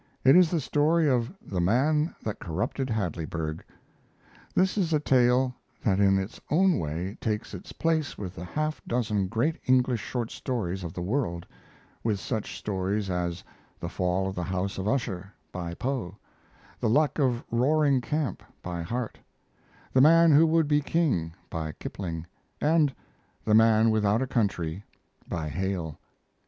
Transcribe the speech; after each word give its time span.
It 0.23 0.35
is 0.35 0.49
the 0.49 0.59
story 0.59 1.07
of 1.07 1.31
"The 1.45 1.61
Man 1.61 2.15
that 2.23 2.39
Corrupted 2.39 2.89
Hadleyburg." 2.89 3.61
This 4.55 4.75
is 4.75 4.93
a 4.93 4.99
tale 4.99 5.53
that 5.83 5.99
in 5.99 6.17
its 6.17 6.41
own 6.49 6.79
way 6.79 7.19
takes 7.21 7.53
its 7.53 7.71
place 7.71 8.17
with 8.17 8.33
the 8.33 8.43
half 8.43 8.81
dozen 8.87 9.27
great 9.27 9.59
English 9.67 9.99
short 10.01 10.31
stories 10.31 10.83
of 10.83 10.93
the 10.93 11.03
world 11.03 11.45
with 12.03 12.19
such 12.19 12.57
stories 12.57 13.11
as 13.11 13.43
"The 13.79 13.89
Fall 13.89 14.27
of 14.27 14.33
the 14.33 14.41
House 14.41 14.79
of 14.79 14.87
Usher," 14.87 15.31
by 15.51 15.75
Poe; 15.75 16.17
"The 16.79 16.89
Luck 16.89 17.19
of 17.19 17.43
Roaring 17.51 18.01
Camp," 18.01 18.41
by 18.63 18.81
Harte; 18.81 19.19
"The 19.93 20.01
Man 20.01 20.31
Who 20.31 20.47
Would 20.47 20.67
be 20.67 20.81
King," 20.81 21.31
by 21.47 21.73
Kipling; 21.73 22.25
and 22.59 22.91
"The 23.45 23.53
Man 23.53 23.91
Without 23.91 24.23
a 24.23 24.25
Country," 24.25 24.83
by 25.27 25.47
Hale. 25.47 25.99